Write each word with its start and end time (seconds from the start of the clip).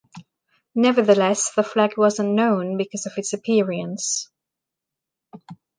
Nevertheless, 0.73 1.51
the 1.53 1.61
flag 1.61 1.95
wasn’t 1.95 2.25
known 2.31 2.75
because 2.75 3.05
of 3.05 3.13
its 3.19 3.33
appearance. 3.33 4.31